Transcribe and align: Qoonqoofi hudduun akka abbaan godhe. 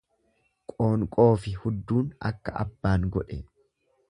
Qoonqoofi 0.71 1.53
hudduun 1.65 2.09
akka 2.31 2.57
abbaan 2.65 3.11
godhe. 3.19 3.41